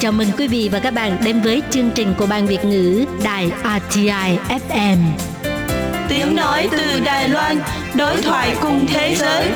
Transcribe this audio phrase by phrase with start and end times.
[0.00, 3.04] Chào mừng quý vị và các bạn đến với chương trình của Ban Việt ngữ
[3.24, 4.96] Đài RTI FM.
[6.08, 7.56] Tiếng nói từ Đài Loan,
[7.96, 9.50] đối thoại cùng thế giới.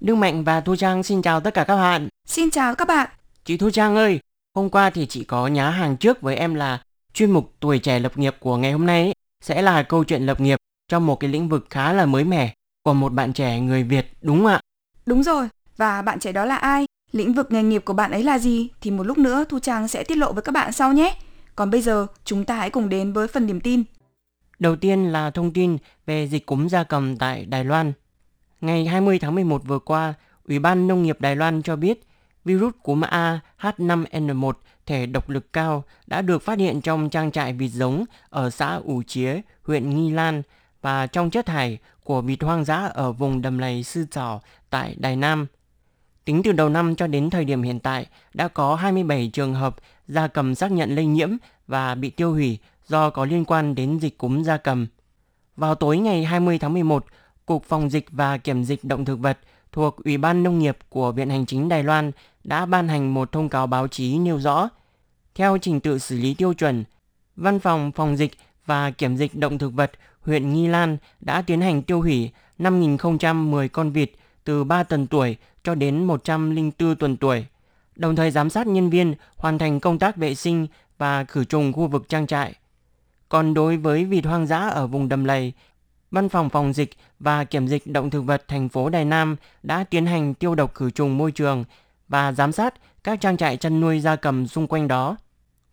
[0.00, 2.08] Đức Mạnh và Thu Trang xin chào tất cả các bạn.
[2.26, 3.08] Xin chào các bạn.
[3.44, 4.20] Chị Thu Trang ơi,
[4.54, 6.78] hôm qua thì chị có nhá hàng trước với em là
[7.12, 10.26] chuyên mục tuổi trẻ lập nghiệp của ngày hôm nay ấy, sẽ là câu chuyện
[10.26, 10.58] lập nghiệp
[10.88, 14.12] trong một cái lĩnh vực khá là mới mẻ của một bạn trẻ người Việt
[14.22, 14.60] đúng không ạ?
[15.06, 16.86] Đúng rồi, và bạn trẻ đó là ai?
[17.12, 18.68] Lĩnh vực nghề nghiệp của bạn ấy là gì?
[18.80, 21.16] Thì một lúc nữa Thu Trang sẽ tiết lộ với các bạn sau nhé.
[21.56, 23.82] Còn bây giờ, chúng ta hãy cùng đến với phần điểm tin.
[24.58, 27.92] Đầu tiên là thông tin về dịch cúm gia cầm tại Đài Loan.
[28.60, 30.14] Ngày 20 tháng 11 vừa qua,
[30.48, 32.06] Ủy ban Nông nghiệp Đài Loan cho biết
[32.44, 34.52] virus cúm A H5N1
[34.86, 38.80] thể độc lực cao đã được phát hiện trong trang trại vịt giống ở xã
[38.84, 40.42] Ủ Chía, huyện Nghi Lan
[40.82, 44.40] và trong chất thải của vịt hoang dã ở vùng đầm lầy Sư Trỏ
[44.70, 45.46] tại Đài Nam.
[46.24, 49.76] Tính từ đầu năm cho đến thời điểm hiện tại, đã có 27 trường hợp
[50.06, 51.30] gia cầm xác nhận lây nhiễm
[51.66, 54.86] và bị tiêu hủy do có liên quan đến dịch cúm gia cầm.
[55.56, 57.04] Vào tối ngày 20 tháng 11,
[57.46, 59.38] Cục Phòng dịch và Kiểm dịch động thực vật
[59.72, 62.12] thuộc Ủy ban Nông nghiệp của Viện Hành chính Đài Loan
[62.44, 64.68] đã ban hành một thông cáo báo chí nêu rõ,
[65.34, 66.84] theo trình tự xử lý tiêu chuẩn,
[67.36, 68.32] Văn phòng Phòng dịch
[68.66, 69.92] và Kiểm dịch động thực vật
[70.24, 74.10] huyện Nghi Lan đã tiến hành tiêu hủy 5.010 con vịt
[74.44, 77.46] từ 3 tuần tuổi cho đến 104 tuần tuổi,
[77.96, 80.66] đồng thời giám sát nhân viên hoàn thành công tác vệ sinh
[80.98, 82.54] và khử trùng khu vực trang trại.
[83.28, 85.52] Còn đối với vịt hoang dã ở vùng đầm lầy,
[86.14, 89.84] Văn phòng phòng dịch và kiểm dịch động thực vật thành phố Đài Nam đã
[89.84, 91.64] tiến hành tiêu độc khử trùng môi trường
[92.08, 95.16] và giám sát các trang trại chăn nuôi gia cầm xung quanh đó.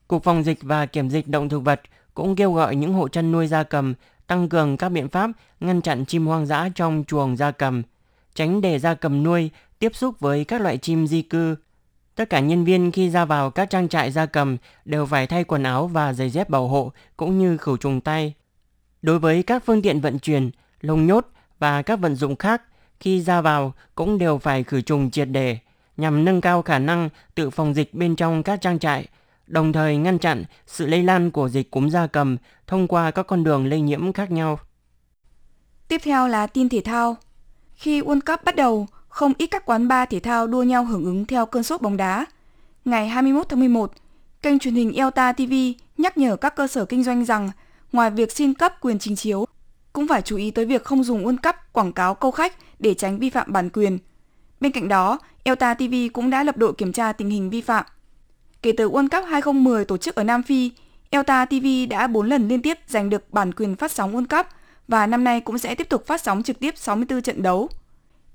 [0.07, 1.81] Cục phòng dịch và kiểm dịch động thực vật
[2.13, 3.93] cũng kêu gọi những hộ chăn nuôi gia cầm
[4.31, 7.83] tăng cường các biện pháp ngăn chặn chim hoang dã trong chuồng gia cầm,
[8.35, 11.55] tránh để gia cầm nuôi tiếp xúc với các loại chim di cư.
[12.15, 15.43] Tất cả nhân viên khi ra vào các trang trại gia cầm đều phải thay
[15.43, 18.33] quần áo và giày dép bảo hộ cũng như khử trùng tay.
[19.01, 21.27] Đối với các phương tiện vận chuyển, lồng nhốt
[21.59, 22.61] và các vận dụng khác
[22.99, 25.57] khi ra vào cũng đều phải khử trùng triệt để
[25.97, 29.07] nhằm nâng cao khả năng tự phòng dịch bên trong các trang trại,
[29.51, 33.27] đồng thời ngăn chặn sự lây lan của dịch cúm gia cầm thông qua các
[33.27, 34.59] con đường lây nhiễm khác nhau.
[35.87, 37.17] Tiếp theo là tin thể thao.
[37.75, 41.05] Khi World Cup bắt đầu, không ít các quán bar thể thao đua nhau hưởng
[41.05, 42.25] ứng theo cơn sốt bóng đá.
[42.85, 43.91] Ngày 21 tháng 11,
[44.41, 45.53] kênh truyền hình Elta TV
[45.97, 47.49] nhắc nhở các cơ sở kinh doanh rằng
[47.91, 49.45] ngoài việc xin cấp quyền trình chiếu,
[49.93, 52.93] cũng phải chú ý tới việc không dùng World Cup quảng cáo câu khách để
[52.93, 53.97] tránh vi phạm bản quyền.
[54.59, 57.85] Bên cạnh đó, Elta TV cũng đã lập đội kiểm tra tình hình vi phạm.
[58.61, 60.71] Kể từ World Cup 2010 tổ chức ở Nam Phi,
[61.09, 64.45] Elta TV đã 4 lần liên tiếp giành được bản quyền phát sóng World Cup
[64.87, 67.69] và năm nay cũng sẽ tiếp tục phát sóng trực tiếp 64 trận đấu.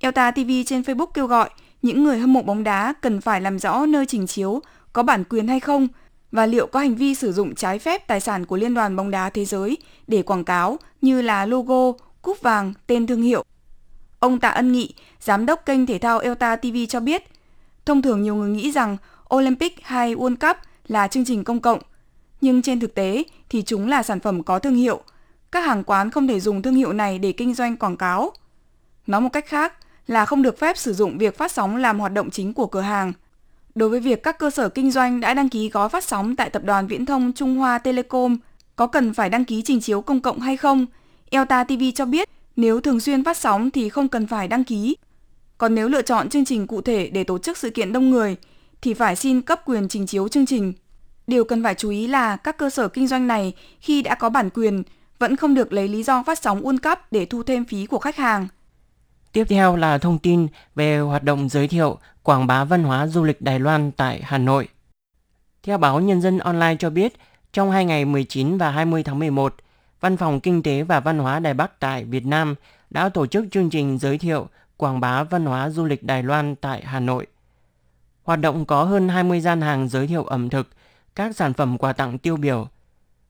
[0.00, 1.50] Elta TV trên Facebook kêu gọi
[1.82, 4.60] những người hâm mộ bóng đá cần phải làm rõ nơi trình chiếu
[4.92, 5.88] có bản quyền hay không
[6.32, 9.10] và liệu có hành vi sử dụng trái phép tài sản của Liên đoàn bóng
[9.10, 9.76] đá thế giới
[10.06, 13.44] để quảng cáo như là logo, cúp vàng, tên thương hiệu.
[14.18, 17.22] Ông Tạ Ân Nghị, giám đốc kênh thể thao Elta TV cho biết,
[17.84, 18.96] thông thường nhiều người nghĩ rằng
[19.34, 20.56] Olympic hay World Cup
[20.88, 21.80] là chương trình công cộng,
[22.40, 25.00] nhưng trên thực tế thì chúng là sản phẩm có thương hiệu.
[25.52, 28.32] Các hàng quán không thể dùng thương hiệu này để kinh doanh quảng cáo.
[29.06, 29.72] Nói một cách khác
[30.06, 32.80] là không được phép sử dụng việc phát sóng làm hoạt động chính của cửa
[32.80, 33.12] hàng.
[33.74, 36.50] Đối với việc các cơ sở kinh doanh đã đăng ký gói phát sóng tại
[36.50, 38.36] tập đoàn viễn thông Trung Hoa Telecom
[38.76, 40.86] có cần phải đăng ký trình chiếu công cộng hay không,
[41.30, 44.96] Elta TV cho biết nếu thường xuyên phát sóng thì không cần phải đăng ký.
[45.58, 48.36] Còn nếu lựa chọn chương trình cụ thể để tổ chức sự kiện đông người
[48.82, 50.72] thì phải xin cấp quyền trình chiếu chương trình.
[51.26, 54.28] Điều cần phải chú ý là các cơ sở kinh doanh này khi đã có
[54.28, 54.82] bản quyền
[55.18, 57.98] vẫn không được lấy lý do phát sóng World Cup để thu thêm phí của
[57.98, 58.48] khách hàng.
[59.32, 63.24] Tiếp theo là thông tin về hoạt động giới thiệu quảng bá văn hóa du
[63.24, 64.68] lịch Đài Loan tại Hà Nội.
[65.62, 67.12] Theo báo Nhân dân Online cho biết,
[67.52, 69.54] trong hai ngày 19 và 20 tháng 11,
[70.00, 72.54] Văn phòng Kinh tế và Văn hóa Đài Bắc tại Việt Nam
[72.90, 76.54] đã tổ chức chương trình giới thiệu quảng bá văn hóa du lịch Đài Loan
[76.56, 77.26] tại Hà Nội.
[78.26, 80.68] Hoạt động có hơn 20 gian hàng giới thiệu ẩm thực,
[81.14, 82.68] các sản phẩm quà tặng tiêu biểu.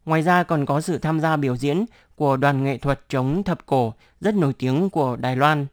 [0.04, 1.84] Ngoài ra còn có sự tham gia biểu diễn
[2.14, 5.66] của đoàn nghệ thuật chống thập cổ rất nổi tiếng của Đài Loan.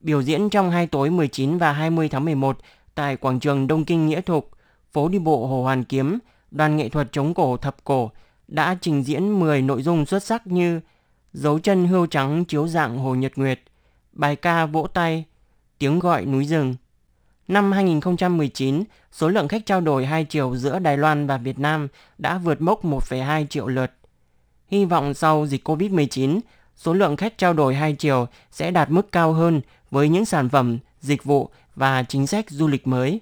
[0.00, 2.58] Biểu diễn trong hai tối 19 và 20 tháng 11
[2.94, 4.50] tại quảng trường Đông Kinh Nghĩa Thục,
[4.92, 6.18] phố đi bộ Hồ Hoàn Kiếm,
[6.50, 8.10] đoàn nghệ thuật chống cổ thập cổ
[8.48, 10.80] đã trình diễn 10 nội dung xuất sắc như
[11.32, 13.60] Dấu chân hươu trắng chiếu dạng Hồ Nhật Nguyệt,
[14.12, 15.24] bài ca vỗ tay,
[15.78, 16.74] tiếng gọi núi rừng.
[17.48, 21.88] Năm 2019, số lượng khách trao đổi hai chiều giữa Đài Loan và Việt Nam
[22.18, 23.90] đã vượt mốc 1,2 triệu lượt.
[24.66, 26.40] Hy vọng sau dịch COVID-19,
[26.76, 29.60] số lượng khách trao đổi hai chiều sẽ đạt mức cao hơn
[29.90, 33.20] với những sản phẩm dịch vụ và chính sách du lịch mới.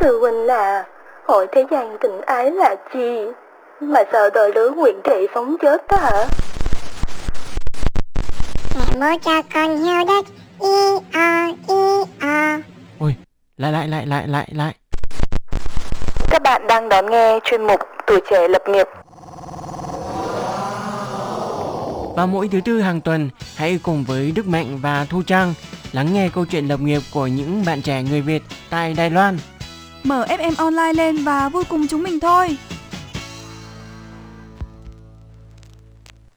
[0.00, 0.84] Sư huynh à,
[1.26, 3.26] hội thế gian tình ái là chi?
[3.82, 6.26] Mà sợ đôi lứa nguyện thị phóng chết đó hả?
[8.78, 10.26] Mẹ mua cho con heo đất
[10.60, 10.68] y
[11.12, 12.58] o y o
[12.98, 13.14] Ôi,
[13.56, 14.74] lại lại lại lại lại lại.
[16.30, 18.86] Các bạn đang đón nghe chuyên mục Tuổi trẻ lập nghiệp.
[22.16, 25.54] Và mỗi thứ tư hàng tuần, hãy cùng với Đức Mạnh và Thu Trang
[25.92, 29.38] lắng nghe câu chuyện lập nghiệp của những bạn trẻ người Việt tại Đài Loan.
[30.02, 32.56] Mở FM online lên và vui cùng chúng mình thôi.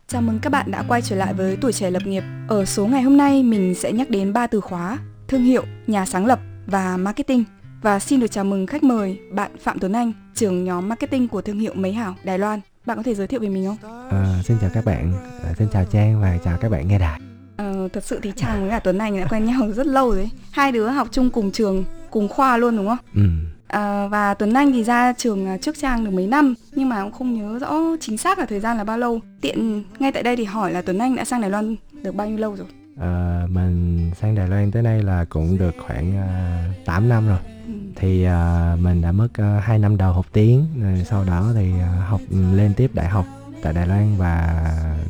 [0.07, 2.23] Chào mừng các bạn đã quay trở lại với Tuổi trẻ lập nghiệp.
[2.47, 4.97] Ở số ngày hôm nay mình sẽ nhắc đến ba từ khóa:
[5.27, 7.43] thương hiệu, nhà sáng lập và marketing.
[7.81, 11.41] Và xin được chào mừng khách mời bạn Phạm Tuấn Anh, trưởng nhóm marketing của
[11.41, 12.59] thương hiệu Mấy Hảo Đài Loan.
[12.85, 14.09] Bạn có thể giới thiệu về mình không?
[14.09, 15.13] À, xin chào các bạn,
[15.43, 17.19] à, xin chào Trang và chào các bạn nghe đài.
[17.57, 20.29] Ờ, thật sự thì Trang với cả Tuấn Anh đã quen nhau rất lâu rồi.
[20.51, 22.97] Hai đứa học chung cùng trường, cùng khoa luôn đúng không?
[23.15, 23.21] Ừ.
[23.67, 27.03] À, và Tuấn Anh thì ra trường à, trước Trang được mấy năm nhưng mà
[27.03, 29.19] cũng không nhớ rõ chính xác là thời gian là bao lâu.
[29.41, 32.27] Tiện ngay tại đây thì hỏi là Tuấn Anh đã sang Đài Loan được bao
[32.27, 32.67] nhiêu lâu rồi?
[32.99, 37.39] À, mình sang Đài Loan tới nay là cũng được khoảng uh, 8 năm rồi.
[37.67, 37.73] Ừ.
[37.95, 41.71] Thì uh, mình đã mất uh, 2 năm đầu học tiếng, rồi sau đó thì
[41.73, 43.25] uh, học lên tiếp đại học
[43.61, 44.65] tại Đài Loan và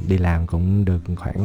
[0.08, 1.38] đi làm cũng được khoảng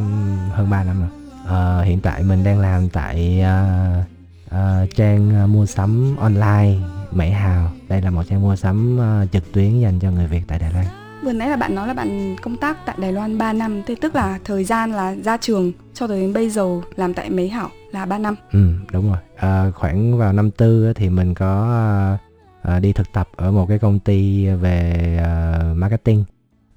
[0.53, 1.09] hơn 3 năm rồi.
[1.47, 4.05] Ờ, hiện tại mình đang làm tại uh,
[4.47, 6.75] uh, trang uh, mua sắm online
[7.13, 7.71] Mỹ Hào.
[7.89, 10.73] Đây là một trang mua sắm uh, trực tuyến dành cho người Việt tại Đài
[10.73, 10.87] Loan.
[11.25, 13.95] Vừa nãy là bạn nói là bạn công tác tại Đài Loan 3 năm, thế
[14.01, 17.49] tức là thời gian là ra trường cho tới đến bây giờ làm tại Mấy
[17.49, 18.35] Hảo là 3 năm.
[18.53, 19.19] Ừ, đúng rồi.
[19.37, 21.69] À, khoảng vào năm tư thì mình có
[22.63, 26.25] à, đi thực tập ở một cái công ty về à, marketing.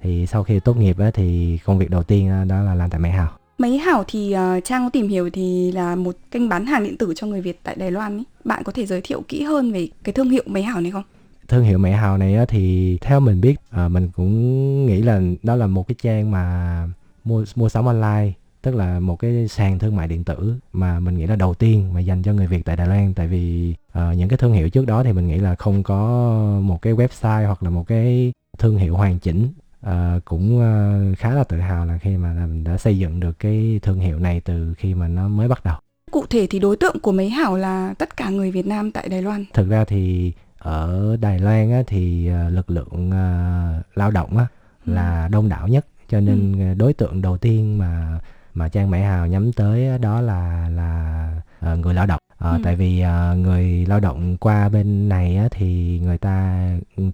[0.02, 3.10] Thì sau khi tốt nghiệp thì công việc đầu tiên đó là làm tại Mỹ
[3.10, 3.30] Hào.
[3.63, 6.98] Máy Hảo thì uh, Trang có tìm hiểu thì là một kênh bán hàng điện
[6.98, 8.24] tử cho người Việt tại Đài Loan ấy.
[8.44, 11.04] Bạn có thể giới thiệu kỹ hơn về cái thương hiệu Máy Hảo này không?
[11.48, 15.56] Thương hiệu Mỹ Hào này thì theo mình biết à, mình cũng nghĩ là đó
[15.56, 16.88] là một cái trang mà
[17.24, 18.31] mua mua sắm online
[18.62, 21.94] tức là một cái sàn thương mại điện tử mà mình nghĩ là đầu tiên
[21.94, 24.69] mà dành cho người Việt tại Đài Loan tại vì uh, những cái thương hiệu
[24.69, 25.98] trước đó thì mình nghĩ là không có
[26.62, 29.48] một cái website hoặc là một cái thương hiệu hoàn chỉnh
[29.84, 33.40] Ờ, cũng ờ, khá là tự hào là khi mà mình đã xây dựng được
[33.40, 35.76] cái thương hiệu này từ khi mà nó mới bắt đầu.
[36.12, 39.10] Cụ thể thì đối tượng của Mấy Hảo là tất cả người Việt Nam tại
[39.10, 39.46] Đài Loan.
[39.54, 44.48] thực ra thì ở Đài Loan á, thì ờ, lực lượng ờ, lao động á,
[44.86, 45.86] là đông đảo nhất.
[46.10, 48.20] Cho nên ờ, đối tượng đầu tiên mà
[48.54, 52.20] mà Trang Mỹ Hào nhắm tới đó là là ờ, người lao động.
[52.38, 52.60] Ờ, Ừ.
[52.64, 56.68] tại vì ờ, người lao động qua bên này á, thì người ta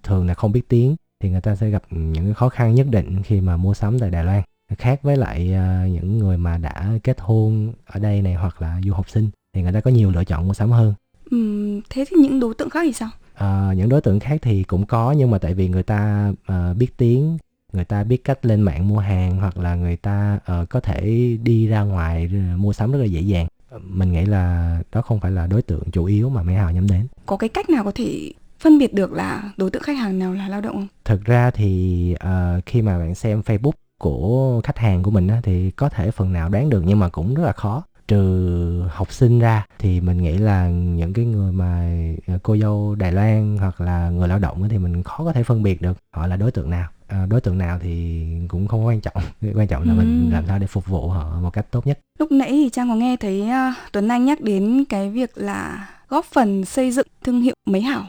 [0.04, 2.88] thường là không biết tiếng thì người ta sẽ gặp những cái khó khăn nhất
[2.90, 4.42] định khi mà mua sắm tại Đài Loan.
[4.78, 8.82] Khác với lại ờ, những người mà đã kết hôn ở đây này hoặc là
[8.86, 10.94] du học sinh thì người ta có nhiều lựa chọn mua sắm hơn.
[11.32, 13.10] Ừm, thế thì những đối tượng khác thì sao?
[13.36, 16.74] Ờ, những đối tượng khác thì cũng có nhưng mà tại vì người ta ờ,
[16.74, 17.38] biết tiếng
[17.74, 21.02] người ta biết cách lên mạng mua hàng hoặc là người ta ờ, có thể
[21.44, 23.48] đi ra ngoài r- mua sắm rất là dễ dàng.
[23.70, 26.72] Ờ, mình nghĩ là đó không phải là đối tượng chủ yếu mà Mỹ Hào
[26.72, 27.08] nhắm đến.
[27.26, 30.34] Có cái cách nào có thể phân biệt được là đối tượng khách hàng nào
[30.34, 30.88] là lao động không?
[31.06, 35.40] thực ra thì ờ, khi mà bạn xem Facebook của khách hàng của mình á,
[35.44, 39.12] thì có thể phần nào đoán được nhưng mà cũng rất là khó trừ học
[39.12, 41.90] sinh ra thì mình nghĩ là những cái người mà
[42.28, 45.44] ờ, cô dâu Đài Loan hoặc là người lao động thì mình khó có thể
[45.44, 48.86] phân biệt được họ là đối tượng nào Ờ, đối tượng nào thì cũng không
[48.86, 49.14] quan trọng
[49.56, 50.32] quan trọng là mình Ừm.
[50.32, 52.96] làm sao để phục vụ họ một cách tốt nhất Lúc nãy thì Trang có
[52.96, 57.42] nghe thấy à, Tuấn Anh nhắc đến cái việc là góp phần xây dựng thương
[57.42, 58.06] hiệu Mấy Hảo.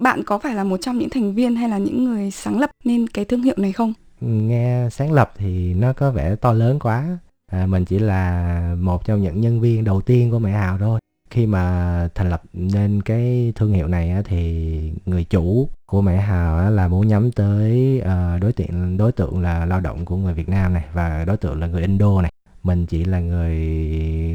[0.00, 2.70] Bạn có phải là một trong những thành viên hay là những người sáng lập
[2.84, 3.92] nên cái thương hiệu này không?
[4.20, 7.18] Ừ, nghe sáng lập thì nó có vẻ to lớn quá.
[7.52, 11.00] À, mình chỉ là một trong những nhân viên đầu tiên của Mẹ Hào thôi.
[11.30, 16.16] Khi mà thành lập nên cái thương hiệu này á, thì người chủ của Mẹ
[16.16, 20.16] Hào á, là muốn nhắm tới uh, đối tượng đối tượng là lao động của
[20.16, 22.32] người Việt Nam này và đối tượng là người Indo này.
[22.62, 23.58] Mình chỉ là người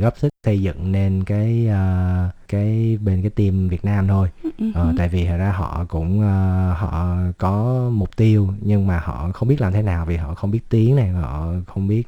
[0.02, 4.66] góp sức xây dựng nên cái ờ, cái bên cái team Việt Nam thôi Ừ,
[4.74, 9.30] Ờ, tại vì thật ra họ cũng ờ, họ có mục tiêu nhưng mà họ
[9.34, 12.04] không biết làm thế nào vì họ không biết tiếng này họ không biết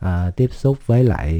[0.00, 1.32] ờ, tiếp xúc với lại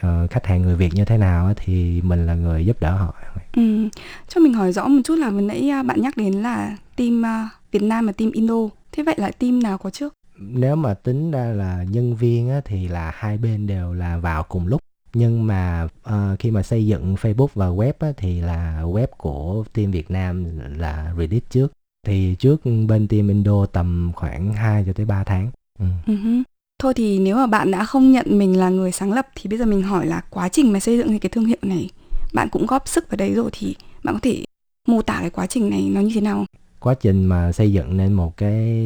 [0.00, 3.14] ờ, khách hàng người Việt như thế nào thì mình là người giúp đỡ họ
[3.56, 3.88] Ừ.
[4.28, 7.26] Cho mình hỏi rõ một chút là vừa nãy à, bạn nhắc đến là team
[7.26, 8.54] à, Việt Nam và team Indo.
[8.92, 10.14] Thế vậy là team nào có trước?
[10.40, 14.42] nếu mà tính ra là nhân viên á, thì là hai bên đều là vào
[14.42, 14.80] cùng lúc
[15.14, 19.64] nhưng mà ờ, khi mà xây dựng Facebook và web á, thì là web của
[19.72, 21.72] team Việt Nam là release trước
[22.06, 25.50] thì trước bên team Indo tầm khoảng 2 cho tới 3 tháng.
[25.78, 25.86] Ừ.
[26.06, 26.42] Uh-huh.
[26.82, 29.58] Thôi thì nếu mà bạn đã không nhận mình là người sáng lập thì bây
[29.58, 31.88] giờ mình hỏi là quá trình mà xây dựng cái thương hiệu này
[32.32, 33.74] bạn cũng góp sức vào đấy rồi thì
[34.04, 34.44] bạn có thể
[34.86, 36.44] mô tả cái quá trình này nó như thế nào?
[36.80, 38.84] Quá trình mà xây dựng nên một cái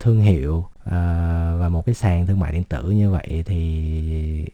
[0.00, 0.92] thương hiệu uh,
[1.60, 4.44] và một cái sàn thương mại điện tử như vậy thì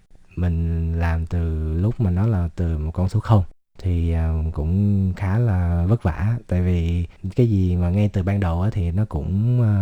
[0.41, 3.43] mình làm từ lúc mà nó là từ một con số không
[3.79, 6.37] thì à, cũng khá là vất vả.
[6.47, 7.07] Tại vì
[7.37, 9.75] cái gì mà ngay từ ban đầu thì nó cũng à,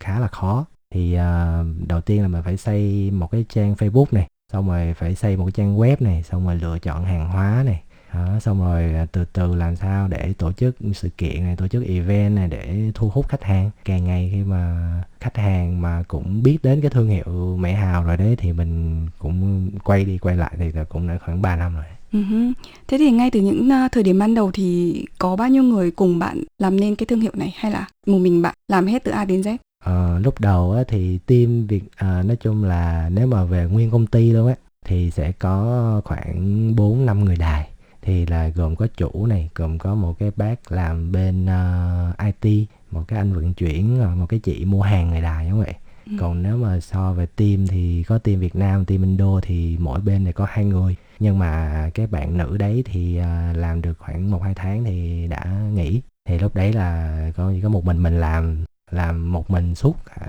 [0.00, 0.66] khá là khó.
[0.94, 4.94] Thì à, đầu tiên là mình phải xây một cái trang Facebook này, xong rồi
[4.94, 7.82] phải xây một cái trang web này, xong rồi lựa chọn hàng hóa này
[8.14, 11.68] đó, xong rồi à, từ từ làm sao để tổ chức sự kiện này tổ
[11.68, 14.90] chức event này để thu hút khách hàng càng ngày khi mà
[15.20, 19.06] khách hàng mà cũng biết đến cái thương hiệu mẹ hào rồi đấy thì mình
[19.18, 22.52] cũng quay đi quay lại thì cũng đã khoảng 3 năm rồi uh-huh.
[22.88, 25.90] Thế thì ngay từ những uh, thời điểm ban đầu thì có bao nhiêu người
[25.90, 29.04] cùng bạn làm nên cái thương hiệu này hay là một mình bạn làm hết
[29.04, 29.56] từ A đến Z?
[29.86, 33.90] Uh, lúc đầu á, thì team việc uh, nói chung là nếu mà về nguyên
[33.90, 37.68] công ty luôn á thì sẽ có khoảng 4 năm người đài
[38.10, 42.68] thì là gồm có chủ này gồm có một cái bác làm bên uh, IT
[42.90, 45.74] một cái anh vận chuyển một cái chị mua hàng người đài giống vậy
[46.06, 46.12] ừ.
[46.20, 50.00] còn nếu mà so về team thì có team Việt Nam team Indo thì mỗi
[50.00, 53.98] bên này có hai người nhưng mà cái bạn nữ đấy thì uh, làm được
[53.98, 58.02] khoảng một hai tháng thì đã nghỉ thì lúc đấy là có có một mình
[58.02, 60.26] mình làm làm một mình suốt cả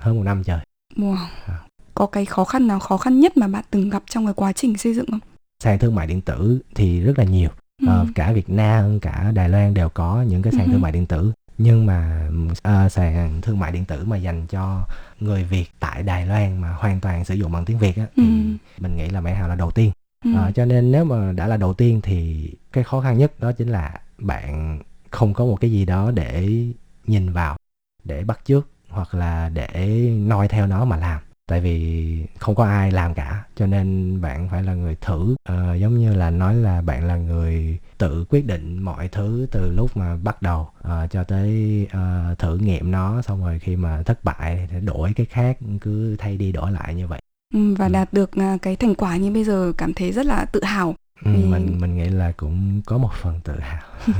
[0.00, 0.60] hơn một năm trời
[0.96, 1.16] wow.
[1.46, 1.60] à.
[1.94, 4.52] có cái khó khăn nào khó khăn nhất mà bạn từng gặp trong cái quá
[4.52, 5.20] trình xây dựng không
[5.62, 7.50] sàn thương mại điện tử thì rất là nhiều
[7.82, 7.88] ừ.
[8.02, 10.72] uh, cả Việt Nam cả Đài Loan đều có những cái sàn ừ.
[10.72, 14.86] thương mại điện tử nhưng mà uh, sàn thương mại điện tử mà dành cho
[15.20, 18.22] người Việt tại Đài Loan mà hoàn toàn sử dụng bằng tiếng Việt á, thì
[18.22, 18.56] ừ.
[18.78, 19.92] mình nghĩ là Mẹ Hào là đầu tiên
[20.24, 20.30] ừ.
[20.48, 23.52] uh, cho nên nếu mà đã là đầu tiên thì cái khó khăn nhất đó
[23.52, 24.78] chính là bạn
[25.10, 26.64] không có một cái gì đó để
[27.06, 27.56] nhìn vào
[28.04, 32.64] để bắt chước hoặc là để noi theo nó mà làm tại vì không có
[32.64, 35.32] ai làm cả cho nên bạn phải là người thử.
[35.32, 39.72] Uh, giống như là nói là bạn là người tự quyết định mọi thứ từ
[39.72, 44.02] lúc mà bắt đầu uh, cho tới uh, thử nghiệm nó xong rồi khi mà
[44.02, 47.20] thất bại thì đổi cái khác cứ thay đi đổi lại như vậy.
[47.54, 47.92] Ừ, và ừ.
[47.92, 48.30] đạt được
[48.62, 50.94] cái thành quả như bây giờ cảm thấy rất là tự hào.
[51.24, 51.44] Ừ, vì...
[51.44, 53.82] mình mình nghĩ là cũng có một phần tự hào.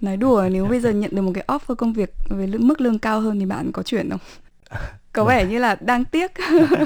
[0.00, 2.98] Nói đùa nếu bây giờ nhận được một cái offer công việc với mức lương
[2.98, 4.20] cao hơn thì bạn có chuyển không
[5.12, 6.32] có vẻ như là đang tiếc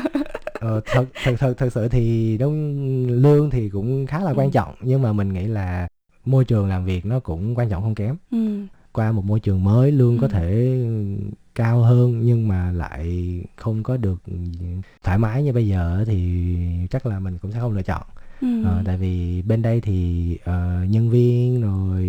[0.60, 4.50] ờ, thật thật thật thật sự thì đúng lương thì cũng khá là quan ừ.
[4.52, 5.88] trọng nhưng mà mình nghĩ là
[6.24, 8.60] môi trường làm việc nó cũng quan trọng không kém ừ.
[8.92, 10.20] qua một môi trường mới lương ừ.
[10.20, 10.78] có thể
[11.54, 14.22] cao hơn nhưng mà lại không có được
[15.02, 16.46] thoải mái như bây giờ thì
[16.90, 18.02] chắc là mình cũng sẽ không lựa chọn
[18.40, 18.64] ừ.
[18.64, 22.08] à, tại vì bên đây thì uh, nhân viên rồi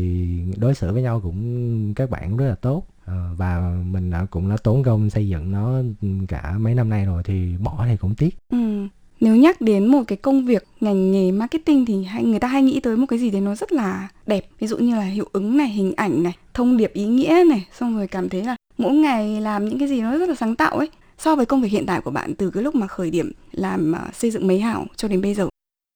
[0.58, 2.95] đối xử với nhau cũng các bạn cũng rất là tốt Ờ,
[3.38, 5.82] và mình đã cũng đã tốn công xây dựng nó
[6.28, 8.38] cả mấy năm nay rồi thì bỏ thì cũng tiếc.
[8.50, 8.88] Ừ.
[9.20, 12.62] nếu nhắc đến một cái công việc ngành nghề marketing thì hay người ta hay
[12.62, 14.46] nghĩ tới một cái gì đấy nó rất là đẹp.
[14.60, 17.66] Ví dụ như là hiệu ứng này hình ảnh này thông điệp ý nghĩa này
[17.72, 20.56] xong rồi cảm thấy là mỗi ngày làm những cái gì nó rất là sáng
[20.56, 20.90] tạo ấy.
[21.18, 23.94] So với công việc hiện tại của bạn từ cái lúc mà khởi điểm làm
[24.08, 25.48] uh, xây dựng mấy hảo cho đến bây giờ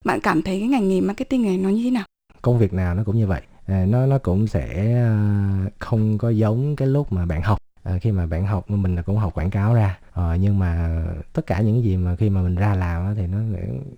[0.06, 2.04] bạn cảm thấy cái ngành nghề marketing này nó như thế nào?
[2.42, 6.30] Công việc nào nó cũng như vậy à, nó nó cũng sẽ à, không có
[6.30, 7.58] giống cái lúc mà bạn học.
[7.84, 9.98] À, khi mà bạn học mình cũng học quảng cáo ra.
[10.14, 11.02] À, nhưng mà
[11.34, 13.38] tất cả những gì mà khi mà mình ra làm thì nó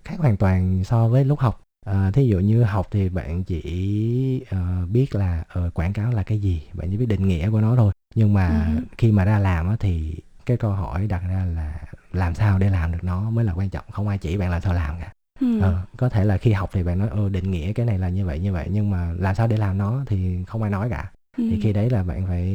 [0.03, 1.61] khác hoàn toàn so với lúc học.
[1.85, 6.23] À, thí dụ như học thì bạn chỉ uh, biết là uh, quảng cáo là
[6.23, 7.93] cái gì bạn chỉ biết định nghĩa của nó thôi.
[8.15, 8.81] Nhưng mà uh-huh.
[8.97, 11.79] khi mà ra làm thì cái câu hỏi đặt ra là
[12.13, 14.61] làm sao để làm được nó mới là quan trọng không ai chỉ bạn làm
[14.61, 15.62] sao làm cả ừ.
[15.62, 18.10] ờ, có thể là khi học thì bạn nói ừ, định nghĩa cái này là
[18.10, 20.89] như vậy như vậy nhưng mà làm sao để làm nó thì không ai nói
[20.89, 21.43] cả ừ.
[21.50, 22.45] thì khi đấy là bạn phải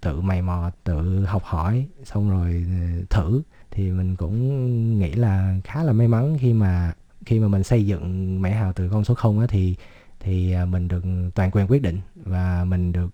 [0.00, 5.56] tự mày mò tự học hỏi xong rồi ờ, thử thì mình cũng nghĩ là
[5.64, 6.92] khá là may mắn khi mà
[7.26, 9.76] khi mà mình xây dựng mẹ hào từ con số không á thì
[10.24, 11.04] thì à, mình được
[11.34, 13.10] toàn quyền quyết định và mình được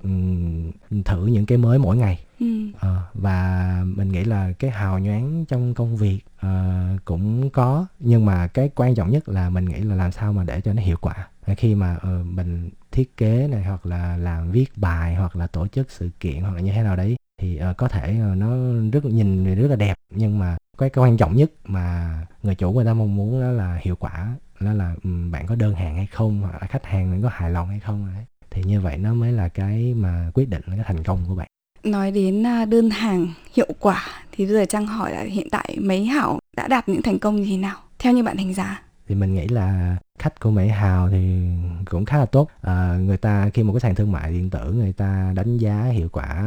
[1.04, 2.20] thử những cái mới mỗi ngày.
[2.40, 2.46] Ừ.
[2.80, 7.86] à, và mình nghĩ là cái hào nhoáng trong công việc uh, cũng có.
[8.00, 10.72] Nhưng mà cái quan trọng nhất là mình nghĩ là làm sao mà để cho
[10.72, 11.28] nó hiệu quả.
[11.56, 15.66] Khi mà uh, mình thiết kế này hoặc là làm viết bài hoặc là tổ
[15.66, 18.48] chức sự kiện hoặc là như thế nào đấy thì uh, có thể uh, nó
[18.92, 22.72] rất nhìn rất là đẹp nhưng mà cái, cái quan trọng nhất mà người chủ
[22.72, 25.96] người ta mong muốn đó là hiệu quả đó là um, bạn có đơn hàng
[25.96, 28.24] hay không hoặc là khách hàng có hài lòng hay không đấy.
[28.50, 31.46] Thì như vậy nó mới là cái mà quyết định cái thành công của bạn.
[31.84, 35.78] Nói đến à, đơn hàng hiệu quả thì bây giờ trang hỏi là hiện tại
[35.80, 38.82] mấy hảo đã đạt những thành công như thế nào theo như bạn đánh giá?
[39.08, 41.48] Thì mình nghĩ là khách của Mỹ Hào thì
[41.90, 42.48] cũng khá là tốt.
[42.62, 45.84] À, người ta khi một cái sàn thương mại điện tử người ta đánh giá
[45.84, 46.44] hiệu quả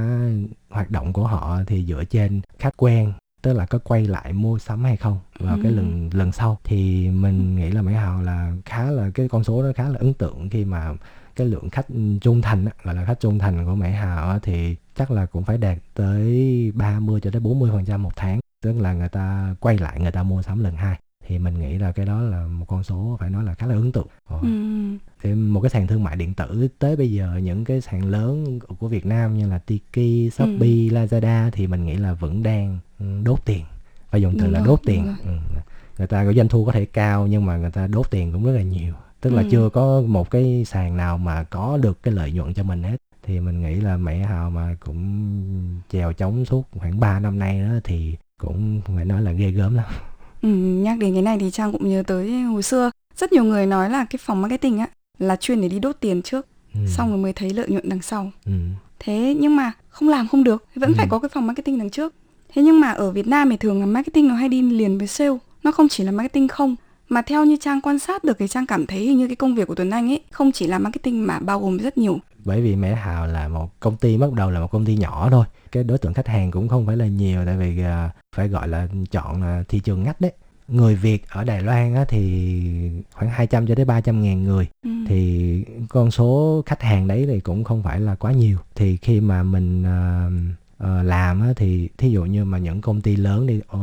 [0.74, 4.60] hoạt động của họ thì dựa trên khách quen tức là có quay lại mua
[4.60, 5.76] sắm hay không vào cái Ừ.
[5.76, 6.58] lần lần sau.
[6.64, 10.00] Thì mình nghĩ là Mỹ Hào là khá là cái con số đó khá là
[10.00, 10.94] ấn tượng khi mà
[11.36, 11.86] cái lượng khách
[12.22, 15.58] trung thành gọi là khách trung thành của Mỹ Hào thì chắc là cũng phải
[15.58, 18.40] đạt tới 30 cho tới 40 phần trăm một tháng.
[18.62, 21.78] Tức là người ta quay lại người ta mua sắm lần hai thì mình nghĩ
[21.78, 24.08] là cái đó là một con số phải nói là khá là ấn tượng.
[24.26, 24.48] Ờ, Ừ.
[25.22, 28.60] thì một cái sàn thương mại điện tử tới bây giờ những cái sàn lớn
[28.80, 33.06] của Việt Nam như là Tiki, Shopee, Lazada thì mình nghĩ là vẫn đang ừ,
[33.24, 33.64] đốt tiền.
[34.10, 35.06] Phải dùng từ Đúng là rồi, đốt tiền.
[35.24, 35.32] ừ.
[35.98, 38.46] người ta có doanh thu có thể cao nhưng mà người ta đốt tiền cũng
[38.46, 38.94] rất là nhiều.
[39.22, 39.48] Tức là Ừ.
[39.52, 42.98] chưa có một cái sàn nào mà có được cái lợi nhuận cho mình hết.
[43.24, 45.04] Thì mình nghĩ là Mỹ Hào mà cũng
[45.92, 49.76] chèo chống suốt khoảng 3 năm nay đó thì cũng phải nói là ghê gớm
[49.76, 49.86] lắm
[50.44, 53.66] Ừ, nhắc đến cái này thì Trang cũng nhớ tới hồi xưa rất nhiều người
[53.66, 54.88] nói là cái phòng marketing á
[55.20, 56.80] là chuyên để đi đốt tiền trước ừ.
[56.88, 58.52] xong rồi mới thấy lợi nhuận đằng sau ừ.
[59.00, 60.96] thế nhưng mà không làm không được vẫn Ừ.
[60.98, 62.14] phải có cái phòng marketing đằng trước
[62.54, 65.08] thế nhưng mà ở Việt Nam thì thường là marketing nó hay đi liền với
[65.08, 66.76] sale nó không chỉ là marketing không
[67.10, 69.56] mà theo như Trang quan sát được thì Trang cảm thấy hình như cái công
[69.56, 72.62] việc của Tuấn Anh ấy không chỉ là marketing mà bao gồm rất nhiều bởi
[72.62, 75.46] vì Mẹ Hào là một công ty bắt đầu là một công ty nhỏ thôi.
[75.72, 78.68] Cái đối tượng khách hàng cũng không phải là nhiều tại vì à, phải gọi
[78.68, 80.32] là chọn à, thị trường ngách đấy.
[80.68, 84.68] Người Việt ở Đài Loan á, thì khoảng 200 cho đến 300 ngàn người.
[84.84, 84.90] Ừ.
[85.08, 88.58] thì con số khách hàng đấy thì cũng không phải là quá nhiều.
[88.76, 90.32] Thì khi mà mình ờ,
[90.78, 93.80] ờ, làm á, thì thí dụ như mà những công ty lớn đi ờ,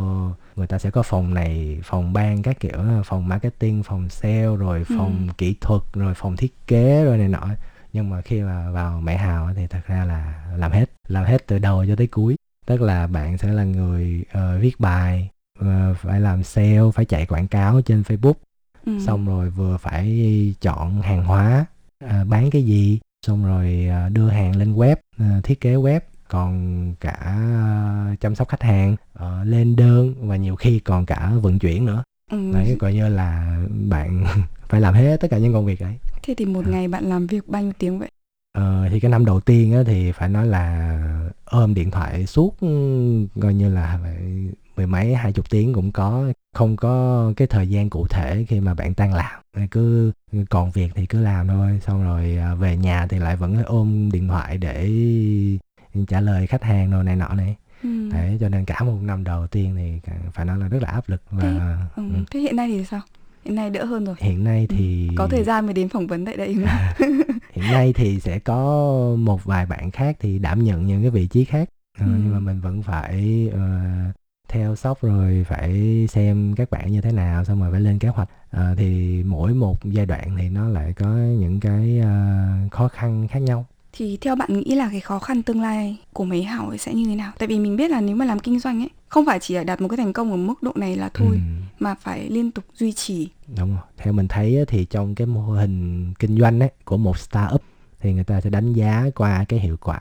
[0.56, 4.78] người ta sẽ có phòng này phòng ban các kiểu phòng marketing phòng sale rồi
[4.88, 4.94] Ừ.
[4.98, 7.48] phòng kỹ thuật rồi phòng thiết kế rồi này nọ
[7.92, 11.46] nhưng mà khi mà vào mẹ hào thì thật ra là làm hết làm hết
[11.46, 12.36] từ đầu cho tới cuối.
[12.66, 17.26] Tức là bạn sẽ là người ờ, viết bài ờ, phải làm sale phải chạy
[17.26, 18.34] quảng cáo trên facebook.
[18.86, 18.98] Ừ.
[19.06, 21.66] xong rồi vừa phải chọn hàng hóa
[22.04, 23.00] à, bán cái gì.
[23.26, 26.00] Xong rồi à, đưa hàng lên web à, thiết kế web.
[26.28, 27.36] Còn cả
[28.20, 28.96] chăm sóc khách hàng
[29.44, 32.02] lên đơn và nhiều khi còn cả vận chuyển nữa.
[32.30, 32.52] Ừ.
[32.52, 34.24] đấy coi như là bạn
[34.68, 37.26] phải làm hết tất cả những công việc đấy thế thì một ngày bạn làm
[37.26, 38.10] việc bao nhiêu tiếng vậy?
[38.52, 40.98] Ờ, thì cái năm đầu tiên á, thì phải nói là
[41.44, 42.66] ôm điện thoại suốt ừ,
[43.40, 43.98] coi như là
[44.76, 46.24] mười mấy hai chục tiếng cũng có.
[46.54, 50.12] Không có cái thời gian cụ thể khi mà bạn tan làm cứ
[50.50, 51.80] còn việc thì cứ làm thôi.
[51.86, 54.90] Xong rồi à, về nhà thì lại vẫn ôm điện thoại để
[56.08, 57.56] trả lời khách hàng đồ này nọ này.
[57.82, 58.10] Ừ.
[58.12, 61.08] đấy cho nên cả một năm đầu tiên thì phải nói là rất là áp
[61.08, 62.02] lực và Ừ.
[62.08, 63.00] ừ, thế hiện nay thì sao
[63.44, 64.14] hiện nay đỡ hơn rồi.
[64.18, 67.08] Hiện nay thì có thời gian mới đến phỏng vấn tại đây không?
[67.52, 68.56] hiện nay thì sẽ có
[69.18, 71.70] một vài bạn khác thì đảm nhận những cái vị trí khác.
[71.98, 72.12] Ờ, Ừ.
[72.24, 73.60] nhưng mà mình vẫn phải ờ,
[74.48, 78.08] theo shop rồi phải xem các bạn như thế nào xong rồi phải lên kế
[78.08, 78.28] hoạch.
[78.50, 81.06] Ờ, thì mỗi một giai đoạn thì nó lại có
[81.38, 83.66] những cái ờ, khó khăn khác nhau.
[83.92, 86.94] Thì theo bạn nghĩ là cái khó khăn tương lai của mấy hảo ấy sẽ
[86.94, 87.32] như thế nào?
[87.38, 89.80] Tại vì mình biết là nếu mà làm kinh doanh ấy không phải chỉ đạt
[89.80, 91.40] một cái thành công ở mức độ này là thôi Ừ.
[91.80, 95.40] mà phải liên tục duy trì đúng rồi theo mình thấy thì trong cái mô
[95.52, 97.62] hình kinh doanh ấy, của một startup
[98.00, 100.00] thì người ta sẽ đánh giá qua cái hiệu quả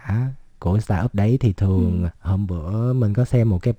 [0.59, 2.09] của startup đấy thì thường Ừ.
[2.19, 3.73] hôm bữa mình có xem một cái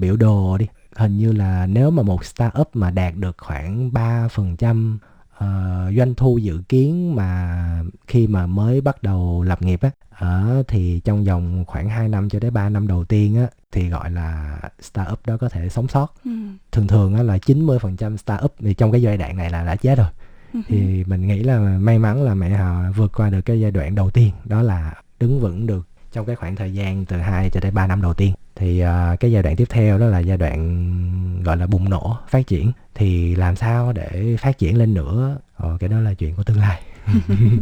[0.00, 4.98] biểu đồ đi hình như là nếu mà một startup mà đạt được khoảng 3%
[5.38, 10.62] ờ, doanh thu dự kiến mà khi mà mới bắt đầu lập nghiệp á ở
[10.68, 14.10] thì trong vòng khoảng 2 năm cho đến 3 năm đầu tiên á thì gọi
[14.10, 16.14] là startup đó có thể sống sót.
[16.24, 16.30] Ừ.
[16.72, 19.98] thường thường á là 90% startup thì trong cái giai đoạn này là đã chết
[19.98, 20.08] rồi.
[20.54, 20.60] Ừ.
[20.66, 23.94] thì mình nghĩ là may mắn là mẹ họ vượt qua được cái giai đoạn
[23.94, 27.60] đầu tiên đó là đứng vững được trong cái khoảng thời gian từ 2 cho
[27.60, 28.34] đến 3 năm đầu tiên.
[28.56, 32.16] Thì à, cái giai đoạn tiếp theo đó là giai đoạn gọi là bùng nổ
[32.28, 32.72] phát triển.
[32.94, 35.38] Thì làm sao để phát triển lên nữa?
[35.56, 36.82] Ờ, cái đó là chuyện của tương lai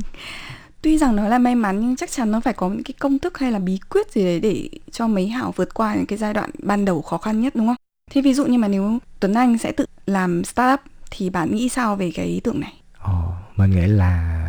[0.87, 3.18] tuy rằng nó là may mắn nhưng chắc chắn nó phải có những cái công
[3.18, 6.18] thức hay là bí quyết gì đấy để cho mấy hảo vượt qua những cái
[6.18, 7.77] giai đoạn ban đầu khó khăn nhất đúng không?
[8.11, 11.68] Thế ví dụ như mà nếu Tuấn Anh sẽ tự làm startup thì bạn nghĩ
[11.68, 12.72] sao về cái ý tưởng này?
[12.99, 14.49] Ồ, mình nghĩ là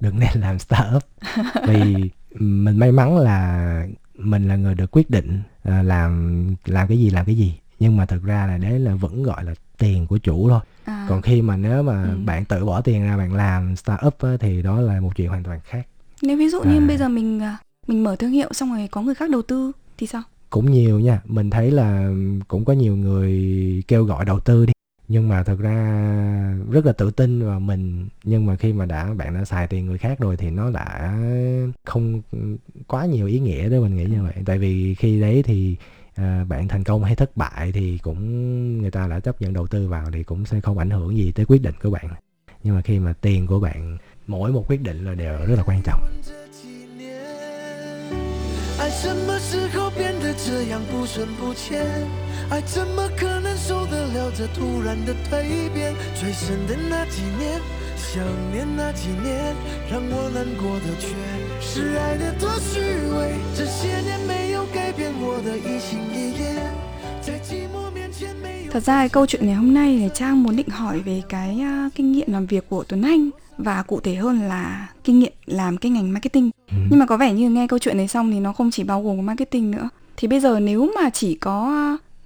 [0.00, 1.02] đừng nên làm startup.
[1.68, 6.98] Vì mình may mắn là mình là người được quyết định ờ, làm làm cái
[6.98, 7.58] gì làm cái gì.
[7.78, 10.60] Nhưng mà thực ra là đấy là vẫn gọi là tiền của chủ thôi.
[10.84, 12.18] À, còn khi mà nếu mà Ừ.
[12.24, 15.42] bạn tự bỏ tiền ra bạn làm startup á, thì đó là một chuyện hoàn
[15.44, 15.86] toàn khác.
[16.22, 16.86] Nếu ví dụ như à.
[16.86, 19.72] bây giờ mình à, mình mở thương hiệu xong rồi có người khác đầu tư
[19.98, 20.22] thì sao?
[20.50, 21.20] Cũng nhiều nha.
[21.24, 22.10] Mình thấy là
[22.48, 23.32] cũng có nhiều người
[23.88, 24.72] kêu gọi đầu tư đi.
[25.08, 25.74] Nhưng mà thực ra
[26.70, 28.08] rất là tự tin vào mình.
[28.24, 31.18] Nhưng mà khi mà đã bạn đã xài tiền người khác rồi thì nó đã
[31.84, 32.22] không
[32.86, 34.34] quá nhiều ý nghĩa đó mình nghĩ như vậy.
[34.46, 35.76] Tại vì khi đấy thì
[36.17, 39.67] à, bạn thành công hay thất bại thì cũng người ta đã chấp nhận đầu
[39.67, 42.07] tư vào thì cũng sẽ không ảnh hưởng gì tới quyết định của bạn
[42.63, 43.97] nhưng mà khi mà tiền của bạn
[44.27, 46.01] mỗi một quyết định là đều rất là quan trọng
[48.79, 51.85] 爱什么时候变得这样不深不浅？
[52.49, 55.93] 爱怎么可能受得了这突然的蜕变？
[56.19, 57.61] 最深的那几年，
[57.95, 59.55] 想念那几年，
[59.89, 61.07] 让我难过的却
[61.61, 63.35] 是爱的多虚伪。
[63.55, 64.46] 这些年没
[68.70, 71.94] Thật ra câu chuyện ngày hôm nay thì Trang muốn định hỏi về cái uh,
[71.94, 75.76] kinh nghiệm làm việc của Tuấn Anh và cụ thể hơn là kinh nghiệm làm
[75.76, 76.50] cái ngành marketing.
[76.70, 76.76] Ừ.
[76.90, 79.02] Nhưng mà có vẻ như nghe câu chuyện này xong thì nó không chỉ bao
[79.02, 79.88] gồm marketing nữa.
[80.16, 81.72] Thì bây giờ nếu mà chỉ có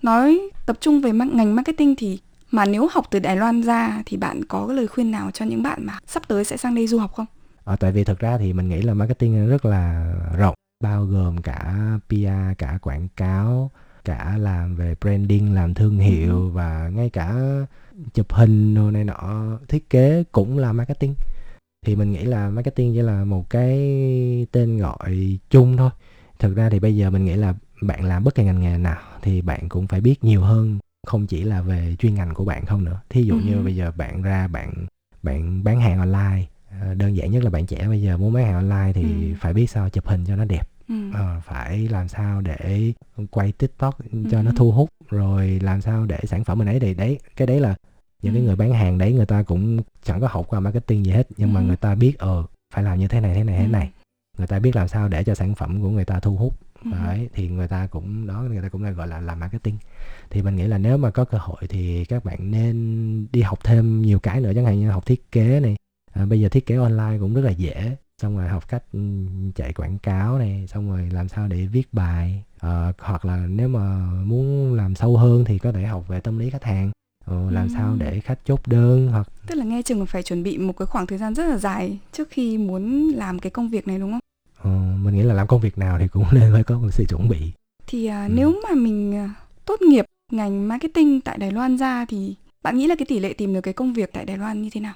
[0.03, 2.19] nói tập trung về ngành marketing thì
[2.51, 5.45] mà nếu học từ Đài Loan ra thì bạn có cái lời khuyên nào cho
[5.45, 7.27] những bạn mà sắp tới sẽ sang đây du học không?
[7.65, 11.43] À, tại vì thật ra thì mình nghĩ là marketing rất là rộng bao gồm
[11.43, 11.77] cả
[12.09, 13.71] PR, cả quảng cáo,
[14.05, 16.49] cả làm về branding, làm thương hiệu ừ.
[16.49, 17.37] và ngay cả
[18.15, 21.15] chụp hình đồ này nọ, thiết kế cũng là marketing.
[21.87, 23.77] Thì mình nghĩ là marketing chỉ là một cái
[24.53, 25.91] tên gọi chung thôi.
[26.39, 29.01] Thực ra thì bây giờ mình nghĩ là bạn làm bất kỳ ngành nghề nào
[29.23, 32.67] thì bạn cũng phải biết nhiều hơn không chỉ là về chuyên ngành của bạn
[32.67, 33.63] không nữa thí dụ như ừ.
[33.63, 34.87] bây giờ bạn ra bạn
[35.23, 36.47] bạn bán hàng online
[36.81, 39.35] ờ, đơn giản nhất là bạn trẻ bây giờ muốn bán hàng online thì uh-huh.
[39.41, 41.15] phải biết sao chụp hình cho nó đẹp uh-huh.
[41.15, 42.93] à, phải làm sao để
[43.31, 43.99] quay tiktok
[44.31, 44.45] cho uh-huh.
[44.45, 47.61] nó thu hút rồi làm sao để sản phẩm mình ấy thì đấy cái đấy
[47.61, 47.75] là
[48.23, 48.37] những uh-huh.
[48.37, 51.29] cái người bán hàng đấy người ta cũng chẳng có học qua marketing gì hết
[51.37, 51.55] nhưng uh-huh.
[51.55, 53.63] mà người ta biết ờ phải làm như thế này thế này uh-huh.
[53.63, 53.91] thế này
[54.39, 57.29] người ta biết làm sao để cho sản phẩm của người ta thu hút đấy
[57.35, 59.79] thì người ta cũng đó người ta cũng là gọi là làm marketing
[60.31, 63.59] thì mình nghĩ là nếu mà có cơ hội thì các bạn nên đi học
[63.65, 65.77] thêm nhiều cái nữa chẳng hạn như học thiết kế này
[66.13, 68.83] à, bây giờ thiết kế online cũng rất là dễ xong rồi học cách
[69.55, 73.69] chạy quảng cáo này xong rồi làm sao để viết bài à, hoặc là nếu
[73.69, 76.91] mà muốn làm sâu hơn thì có thể học về tâm lý khách hàng
[77.25, 77.73] Ờ, làm ừ.
[77.75, 80.87] sao để khách chốt đơn hoặc tức là nghe chừng phải chuẩn bị một cái
[80.87, 84.11] khoảng thời gian rất là dài trước khi muốn làm cái công việc này đúng
[84.11, 84.21] không
[84.59, 87.05] ờ, mình nghĩ là làm công việc nào thì cũng nên phải có một sự
[87.09, 87.53] chuẩn bị
[87.87, 88.33] thì à, ừ.
[88.37, 92.87] nếu mà mình à, tốt nghiệp ngành marketing tại Đài Loan ra thì bạn nghĩ
[92.87, 94.95] là cái tỷ lệ tìm được cái công việc tại Đài Loan như thế nào?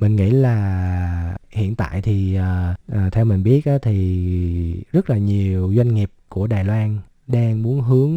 [0.00, 5.74] Mình nghĩ là hiện tại thì uh, theo mình biết á, thì rất là nhiều
[5.76, 8.12] doanh nghiệp của Đài Loan đang muốn hướng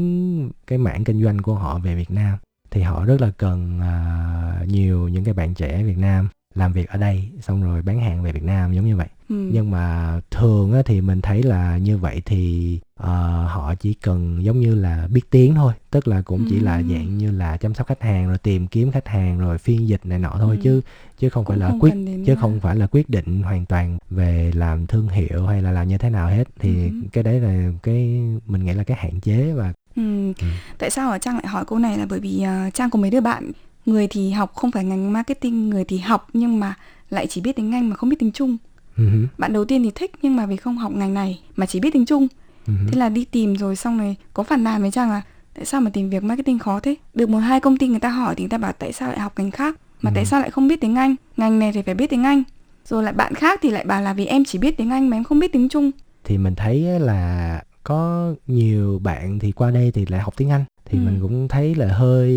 [0.67, 2.37] cái mảng kinh doanh của họ về Việt Nam.
[2.71, 6.89] Thì họ rất là cần uh, nhiều những cái bạn trẻ Việt Nam làm việc
[6.89, 9.49] ở đây xong rồi bán hàng về Việt Nam giống như vậy ừ.
[9.53, 13.05] nhưng mà thường á, thì mình thấy là như vậy thì uh,
[13.47, 16.45] họ chỉ cần giống như là biết tiếng thôi tức là cũng ừ.
[16.49, 19.57] chỉ là dạng như là chăm sóc khách hàng rồi tìm kiếm khách hàng rồi
[19.57, 20.61] phiên dịch này nọ thôi ừ.
[20.63, 20.81] chứ
[21.17, 21.93] chứ không cũng phải là không quyết
[22.25, 22.41] chứ là...
[22.41, 25.97] không phải là quyết định hoàn toàn về làm thương hiệu hay là làm như
[25.97, 26.91] thế nào hết thì ừ.
[27.11, 30.33] cái đấy là cái mình nghĩ là cái hạn chế và Ừ.
[30.39, 30.47] Ừ.
[30.77, 33.11] Tại sao ở Trang lại hỏi câu này là bởi vì uh, Trang có mấy
[33.11, 33.51] đứa bạn
[33.87, 36.73] người thì học không phải ngành marketing người thì học nhưng mà
[37.09, 38.57] lại chỉ biết tiếng anh mà không biết tiếng trung
[38.97, 39.25] uh-huh.
[39.37, 41.93] bạn đầu tiên thì thích nhưng mà vì không học ngành này mà chỉ biết
[41.93, 42.27] tiếng trung
[42.67, 42.87] uh-huh.
[42.91, 45.21] thế là đi tìm rồi xong rồi có phản nàn với trang là
[45.55, 48.09] tại sao mà tìm việc marketing khó thế được một hai công ty người ta
[48.09, 50.15] hỏi thì người ta bảo tại sao lại học ngành khác mà uh-huh.
[50.15, 52.43] tại sao lại không biết tiếng anh ngành này thì phải biết tiếng anh
[52.85, 55.17] rồi lại bạn khác thì lại bảo là vì em chỉ biết tiếng anh mà
[55.17, 55.91] em không biết tiếng trung
[56.23, 60.63] thì mình thấy là có nhiều bạn thì qua đây thì lại học tiếng anh
[60.85, 61.03] thì ừ.
[61.05, 62.31] mình cũng thấy là hơi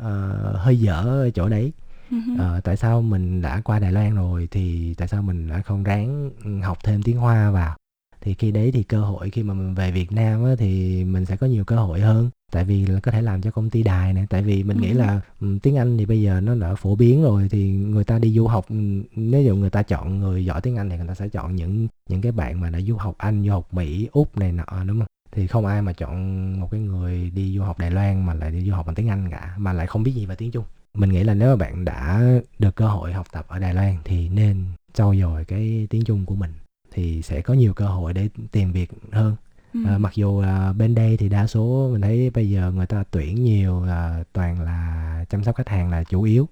[0.00, 1.72] uh, hơi dở ở chỗ đấy.
[2.34, 5.82] Uh, tại sao mình đã qua Đài Loan rồi thì tại sao mình đã không
[5.82, 6.30] ráng
[6.62, 7.76] học thêm tiếng Hoa vào?
[8.20, 11.24] Thì khi đấy thì cơ hội khi mà mình về Việt Nam á, thì mình
[11.24, 12.30] sẽ có nhiều cơ hội hơn.
[12.52, 14.92] Tại vì là có thể làm cho công ty đài này tại vì mình nghĩ
[14.92, 18.18] là um, tiếng Anh thì bây giờ nó đã phổ biến rồi thì người ta
[18.18, 18.66] đi du học
[19.16, 21.88] nếu như người ta chọn người giỏi tiếng Anh thì người ta sẽ chọn những
[22.08, 24.98] những cái bạn mà đã du học Anh du học Mỹ Úc này nọ đúng
[24.98, 28.34] không thì không ai mà chọn một cái người đi du học Đài Loan mà
[28.34, 30.50] lại đi du học bằng tiếng Anh cả mà lại không biết gì về tiếng
[30.50, 30.64] Trung.
[30.94, 32.22] Mình nghĩ là nếu mà bạn đã
[32.58, 36.26] được cơ hội học tập ở Đài Loan thì nên trau dồi cái tiếng Trung
[36.26, 36.52] của mình
[36.92, 39.36] thì sẽ có nhiều cơ hội để tìm việc hơn.
[39.74, 39.80] Ừ.
[39.86, 43.04] à, mặc dù là bên đây thì đa số mình thấy bây giờ người ta
[43.10, 46.48] tuyển nhiều là toàn là chăm sóc khách hàng là chủ yếu.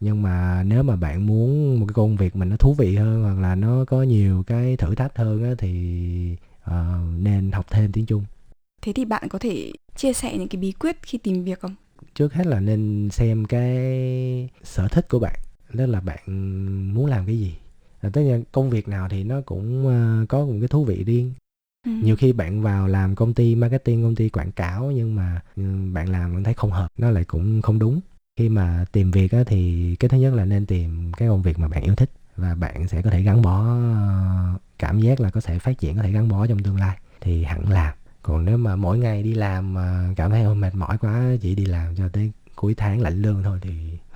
[0.00, 3.22] Nhưng mà nếu mà bạn muốn một cái công việc mình nó thú vị hơn
[3.22, 6.36] hoặc là nó có nhiều cái thử thách hơn á, thì
[6.70, 6.74] uh,
[7.18, 8.24] nên học thêm tiếng Trung.
[8.82, 11.74] Thế thì bạn có thể chia sẻ những cái bí quyết khi tìm việc không?
[12.14, 15.40] Trước hết là nên xem cái sở thích của bạn,
[15.72, 16.18] đó là bạn
[16.94, 17.54] muốn làm cái gì.
[18.12, 21.32] Tất nhiên công việc nào thì nó cũng uh, có một cái thú vị riêng.
[21.86, 21.90] Ừ.
[22.02, 25.62] Nhiều khi bạn vào làm công ty marketing, công ty quảng cáo nhưng mà ừ,
[25.92, 28.00] bạn làm bạn thấy không hợp, nó lại cũng không đúng.
[28.38, 31.58] Khi mà tìm việc á, thì cái thứ nhất là nên tìm cái công việc
[31.58, 33.76] mà bạn yêu thích và bạn sẽ có thể gắn bó
[34.78, 36.98] cảm giác là có thể phát triển có thể gắn bó trong tương lai.
[37.20, 40.98] Thì hẳn làm còn nếu mà mỗi ngày đi làm mà cảm thấy mệt mỏi
[40.98, 43.70] quá chỉ đi làm cho tới cuối tháng lãnh lương thôi thì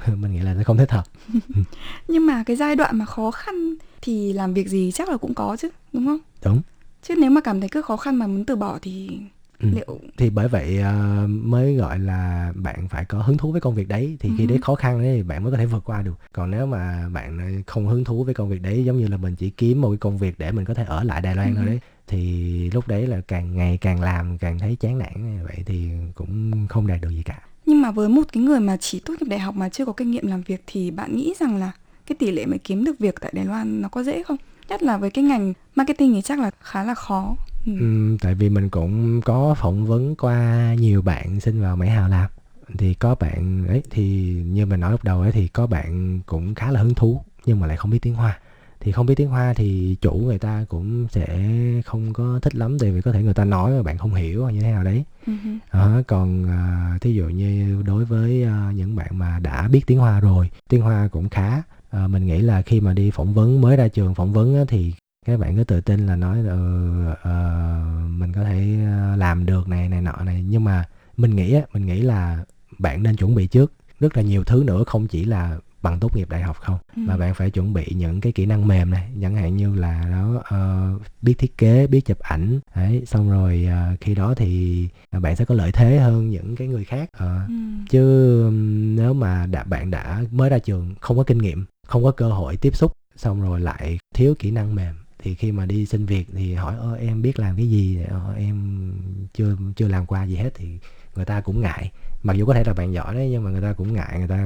[0.14, 1.04] mình nghĩ là nó không thích hợp.
[2.09, 5.35] Nhưng mà cái giai đoạn mà khó khăn thì làm việc gì chắc là cũng
[5.35, 6.18] có chứ đúng không?
[6.44, 6.62] Đúng.
[7.02, 9.20] Chứ nếu mà cảm thấy cứ khó khăn mà muốn từ bỏ thì
[9.61, 9.68] ừ.
[9.68, 13.75] liệu thì bởi vậy uh, mới gọi là bạn phải có hứng thú với công
[13.75, 14.49] việc đấy thì khi ừ.
[14.49, 17.09] đấy khó khăn đấy thì bạn mới có thể vượt qua được còn nếu mà
[17.09, 19.90] bạn không hứng thú với công việc đấy giống như là mình chỉ kiếm một
[19.90, 21.55] cái công việc để mình có thể ở lại Đài Loan ừ.
[21.57, 25.57] thôi đấy thì lúc đấy là càng ngày càng làm càng thấy chán nản vậy
[25.66, 29.01] thì cũng không đạt được gì cả nhưng mà với một cái người mà chỉ
[29.01, 31.57] tốt nghiệp đại học mà chưa có kinh nghiệm làm việc thì bạn nghĩ rằng
[31.57, 31.73] là
[32.07, 34.37] cái tỷ lệ mà kiếm được việc tại Đài Loan nó có dễ không?
[34.68, 37.37] Nhất là với cái ngành marketing thì chắc là khá là khó.
[37.66, 37.73] Ừ.
[37.81, 42.09] Ừ, tại vì mình cũng có phỏng vấn qua nhiều bạn xin vào Mỹ Hào
[42.09, 42.31] làm
[42.79, 46.55] thì có bạn ấy thì như mình nói lúc đầu ấy thì có bạn cũng
[46.55, 48.38] khá là hứng thú nhưng mà lại không biết tiếng Hoa
[48.81, 51.49] thì không biết tiếng Hoa thì chủ người ta cũng sẽ
[51.87, 54.51] không có thích lắm tại vì có thể người ta nói mà bạn không hiểu
[54.51, 55.59] như thế nào đấy uh-huh.
[55.70, 59.99] à, còn à, thí dụ như đối với à, những bạn mà đã biết tiếng
[59.99, 63.61] Hoa rồi tiếng Hoa cũng khá à, mình nghĩ là khi mà đi phỏng vấn
[63.61, 64.92] mới ra trường phỏng vấn á, thì
[65.26, 68.78] các bạn cứ tự tin là nói là uh, uh, mình có thể
[69.16, 70.44] làm được này này nọ này.
[70.48, 70.85] Nhưng mà
[71.16, 72.44] mình nghĩ á, mình nghĩ là
[72.78, 73.72] bạn nên chuẩn bị trước.
[74.00, 77.02] Rất là nhiều thứ nữa không chỉ là bằng tốt nghiệp đại học không ừ.
[77.06, 79.11] mà bạn phải chuẩn bị những cái kỹ năng mềm này.
[79.22, 82.61] Chẳng hạn như là đó uh, biết thiết kế biết chụp ảnh.
[82.76, 84.88] Đấy xong rồi uh, khi đó thì
[85.20, 87.09] bạn sẽ có lợi thế hơn những cái người khác.
[87.16, 87.54] Uh, ừ.
[87.90, 88.50] chứ
[88.96, 92.28] nếu mà đã bạn đã mới ra trường không có kinh nghiệm không có cơ
[92.28, 96.06] hội tiếp xúc xong rồi lại thiếu kỹ năng mềm thì khi mà đi xin
[96.06, 97.98] việc thì hỏi ơ em biết làm cái gì?
[98.09, 98.92] Ờ, em
[99.35, 100.50] chưa chưa làm qua gì hết.
[100.54, 100.78] Thì
[101.16, 101.90] người ta cũng ngại.
[102.22, 104.28] Mặc dù có thể là bạn giỏi đấy nhưng mà người ta cũng ngại người
[104.28, 104.37] ta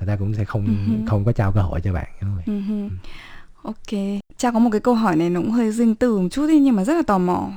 [0.00, 1.06] người ta cũng sẽ không uh-huh.
[1.06, 2.08] không có trao cơ hội cho bạn
[2.46, 2.90] uh-huh.
[3.62, 4.20] ok.
[4.36, 6.58] Cha có một cái câu hỏi này nó cũng hơi riêng tư một chút đi
[6.58, 7.50] nhưng mà rất là tò mò.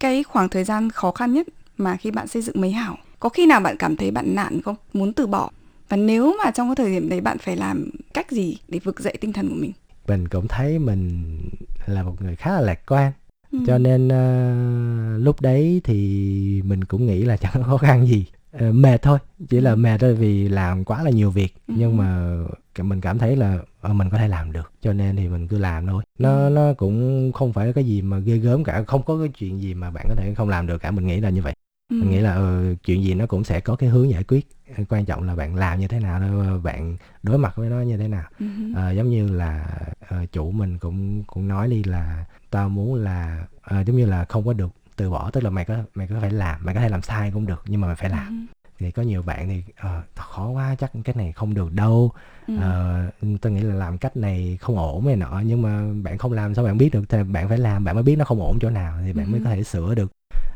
[0.00, 1.46] Cái khoảng thời gian khó khăn nhất
[1.78, 4.62] mà khi bạn xây dựng mấy hảo có khi nào bạn cảm thấy bạn nản
[4.62, 4.76] không?
[4.92, 5.50] Muốn từ bỏ?
[5.88, 9.00] Và nếu mà trong cái thời điểm đấy bạn phải làm cách gì để vực
[9.00, 9.72] dậy tinh thần của mình
[10.08, 11.38] mình cũng thấy mình
[11.86, 13.12] là một người khá là lạc quan
[13.52, 13.58] ừ.
[13.66, 18.26] cho nên uh, lúc đấy thì mình cũng nghĩ là chẳng có khó khăn gì
[18.56, 19.76] uh, mệt thôi chỉ là ừ.
[19.76, 21.74] mệt thôi vì làm quá là nhiều việc ừ.
[21.76, 22.36] nhưng mà
[22.78, 23.58] mình cảm thấy là
[23.90, 26.50] uh, mình có thể làm được cho nên thì mình cứ làm thôi nó ừ.
[26.50, 29.74] nó cũng không phải cái gì mà ghê gớm cả không có cái chuyện gì
[29.74, 31.54] mà bạn có thể không làm được cả mình nghĩ là như vậy.
[32.00, 34.48] Mình nghĩ là uh, chuyện gì nó cũng sẽ có cái hướng giải quyết.
[34.88, 37.96] Quan trọng là bạn làm như thế nào thôi bạn đối mặt với nó như
[37.96, 38.24] thế nào.
[38.70, 43.46] Uh, giống như là uh, chủ mình cũng cũng nói đi là tao muốn là
[43.80, 46.16] uh, giống như là không có được từ bỏ tức là mày có mày có
[46.20, 48.46] phải làm mày có thể làm sai cũng được nhưng mà mày phải làm.
[48.78, 52.10] thì có nhiều bạn thì uh, khó quá chắc cái này không được đâu.
[52.46, 52.54] Ừ.
[52.54, 56.32] uh, tôi nghĩ là làm cách này không ổn này nọ nhưng mà bạn không
[56.32, 58.58] làm sao bạn biết được thì bạn phải làm bạn mới biết nó không ổn
[58.60, 59.30] chỗ nào thì bạn ừ.
[59.30, 60.12] mới có thể sửa được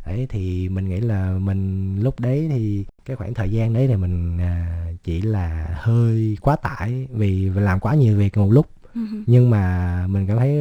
[0.06, 3.96] đấy thì mình nghĩ là mình lúc đấy thì cái khoảng thời gian đấy thì
[3.96, 9.00] mình à, chỉ là hơi quá tải vì làm quá nhiều việc một lúc ừ.
[9.26, 10.52] nhưng mà mình cảm thấy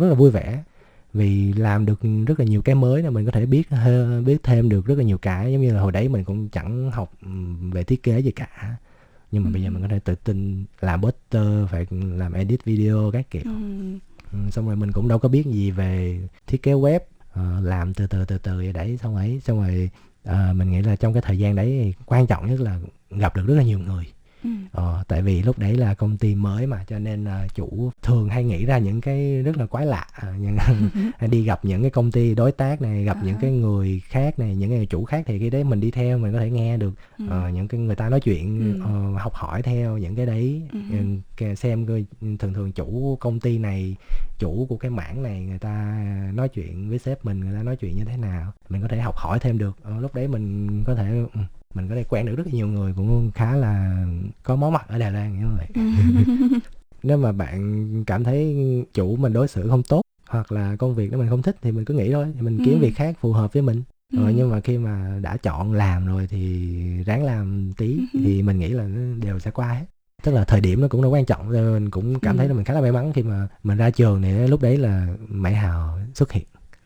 [0.00, 0.62] rất là vui vẻ
[1.12, 3.62] vì làm được rất là nhiều cái mới là mình có thể biết
[4.26, 6.90] biết thêm được rất là nhiều cái giống như là hồi đấy mình cũng chẳng
[6.90, 7.12] học
[7.72, 8.76] về thiết kế gì cả
[9.32, 9.52] nhưng mà ừ.
[9.52, 13.42] bây giờ mình có thể tự tin làm poster phải làm edit video các kiểu
[14.32, 14.38] ừ.
[14.50, 17.00] xong rồi mình cũng đâu có biết gì về thiết kế web
[17.40, 19.40] uh, làm từ từ từ từ vậy đấy xong ấy.
[19.44, 19.90] Xong rồi
[20.28, 23.46] uh, mình nghĩ là trong cái thời gian đấy quan trọng nhất là gặp được
[23.46, 24.04] rất là nhiều người.
[24.44, 24.50] Ừ.
[24.72, 28.28] Ờ, tại vì lúc đấy là công ty mới mà cho nên uh, chủ thường
[28.28, 30.56] hay nghĩ ra những cái rất là quái lạ uh, những,
[31.30, 33.22] đi gặp những cái công ty đối tác này gặp à.
[33.24, 36.18] những cái người khác này những người chủ khác thì khi đấy mình đi theo
[36.18, 37.24] mình có thể nghe được ừ.
[37.24, 39.12] uh, những cái người ta nói chuyện ừ.
[39.14, 40.62] uh, học hỏi theo những cái đấy
[41.38, 41.54] ừ.
[41.54, 43.96] xem coi thường thường chủ công ty này
[44.38, 46.04] chủ của cái mảng này người ta
[46.34, 49.00] nói chuyện với sếp mình người ta nói chuyện như thế nào mình có thể
[49.00, 51.40] học hỏi thêm được uh, lúc đấy mình có thể ừ,
[51.74, 54.04] mình có thể quen được rất là nhiều người cũng khá là
[54.42, 55.68] có máu mặt ở Đài Loan như vậy
[57.02, 58.56] nếu mà bạn cảm thấy
[58.94, 61.72] chủ mình đối xử không tốt hoặc là công việc đó mình không thích thì
[61.72, 62.80] mình cứ nghĩ thôi mình kiếm ừ.
[62.80, 63.82] việc khác phù hợp với mình
[64.12, 64.18] ừ.
[64.18, 68.20] rồi nhưng mà khi mà đã chọn làm rồi thì ráng làm tí ừ.
[68.24, 69.84] thì mình nghĩ là nó đều sẽ qua hết
[70.22, 72.38] tức là thời điểm nó cũng rất quan trọng mình cũng cảm ừ.
[72.38, 74.76] thấy là mình khá là may mắn khi mà mình ra trường thì lúc đấy
[74.76, 76.44] là mãi hào xuất hiện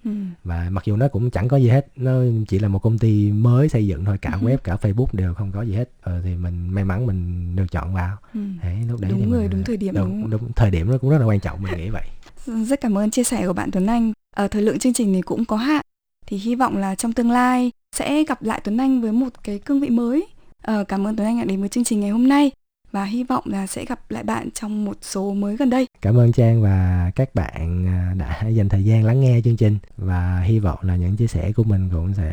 [0.08, 0.14] Ừ.
[0.44, 2.12] và mặc dù nó cũng chẳng có gì hết nó
[2.48, 4.46] chỉ là một công ty mới xây dựng thôi cả ừ.
[4.46, 7.66] web cả facebook đều không có gì hết ờ, thì mình may mắn mình được
[7.70, 8.40] chọn vào ừ.
[8.62, 10.30] Đấy, lúc đấy đúng thì người mình, đúng thời điểm đúng, đúng.
[10.30, 12.04] đúng thời điểm nó cũng rất là quan trọng mình nghĩ vậy
[12.64, 15.12] rất cảm ơn chia sẻ của bạn Tuấn Anh ở ờ, thời lượng chương trình
[15.12, 15.82] này cũng có hạn
[16.26, 19.58] thì hy vọng là trong tương lai sẽ gặp lại Tuấn Anh với một cái
[19.58, 20.26] cương vị mới
[20.62, 22.50] à, cảm ơn Tuấn Anh đã đến với chương trình ngày hôm nay
[22.92, 25.86] và hy vọng là sẽ gặp lại bạn trong một số mới gần đây.
[26.02, 29.78] Cảm ơn Trang và các bạn à, đã dành thời gian lắng nghe chương trình
[29.96, 32.32] và hy vọng là những chia sẻ của mình cũng sẽ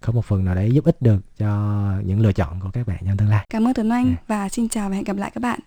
[0.00, 2.98] có một phần nào đấy giúp ích được cho những lựa chọn của các bạn
[3.06, 3.46] trong tương lai.
[3.50, 5.60] Cảm ơn Tuấn Anh và xin chào và hẹn gặp lại các bạn.